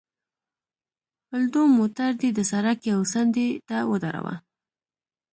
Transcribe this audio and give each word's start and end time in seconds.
الدو، 1.37 1.61
موټر 1.77 2.11
دې 2.21 2.29
د 2.37 2.39
سړک 2.51 2.79
یوې 2.91 3.05
څنډې 3.11 3.47
ته 3.69 3.77
ودروه. 3.91 4.35